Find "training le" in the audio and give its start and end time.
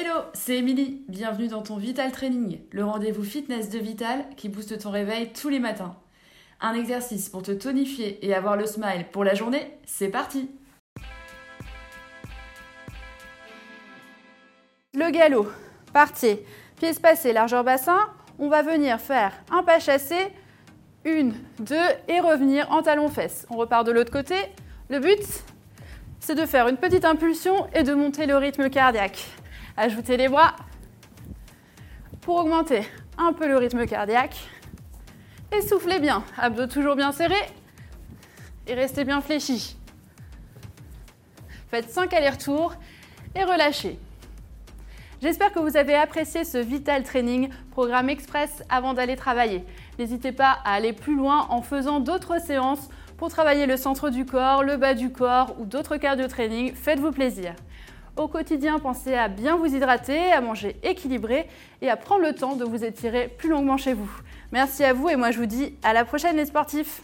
2.12-2.84